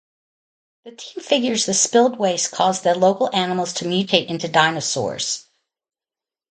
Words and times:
The 0.83 0.93
team 0.93 1.21
figures 1.23 1.67
the 1.67 1.75
spilled 1.75 2.17
waste 2.17 2.49
caused 2.51 2.81
the 2.81 2.95
local 2.95 3.29
animals 3.35 3.71
to 3.73 3.85
mutate 3.85 4.29
into 4.29 4.47
dinosaurs. 4.47 5.45